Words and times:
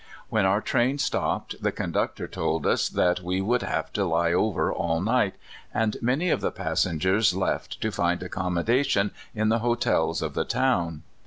When 0.29 0.45
our 0.45 0.61
train 0.61 0.97
stopped, 0.97 1.61
the 1.61 1.71
conductor 1.71 2.27
told 2.27 2.65
us 2.65 2.89
that 2.89 3.19
we 3.19 3.39
would 3.39 3.61
have 3.61 3.93
to 3.93 4.03
lie 4.03 4.33
over 4.33 4.73
all 4.73 4.99
night, 4.99 5.35
and 5.71 5.95
many 6.01 6.31
of 6.31 6.41
the 6.41 6.49
passengers 6.49 7.35
left 7.35 7.79
to 7.81 7.91
find 7.91 8.23
accommodations 8.23 9.11
in 9.35 9.49
the 9.49 9.59
hotels 9.59 10.23
of 10.23 10.33
the 10.33 10.43
town. 10.45 11.03